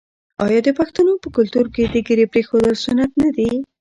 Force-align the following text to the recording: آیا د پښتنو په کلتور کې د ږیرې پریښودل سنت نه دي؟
آیا 0.45 0.59
د 0.65 0.69
پښتنو 0.79 1.13
په 1.23 1.27
کلتور 1.35 1.65
کې 1.73 1.81
د 1.87 1.95
ږیرې 2.07 2.25
پریښودل 2.33 2.73
سنت 2.85 3.11
نه 3.21 3.29
دي؟ 3.35 3.51